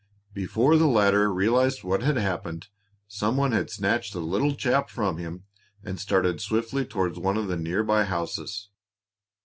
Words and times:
Before 0.33 0.77
the 0.77 0.87
latter 0.87 1.31
realized 1.31 1.83
what 1.83 2.01
had 2.01 2.17
happened, 2.17 2.69
some 3.07 3.37
one 3.37 3.51
had 3.51 3.69
snatched 3.69 4.13
the 4.13 4.19
little 4.19 4.55
chap 4.55 4.89
from 4.89 5.17
him 5.19 5.43
and 5.83 5.99
started 5.99 6.41
swiftly 6.41 6.85
toward 6.85 7.17
one 7.17 7.37
of 7.37 7.47
the 7.47 7.55
near 7.55 7.83
by 7.83 8.05
houses. 8.05 8.69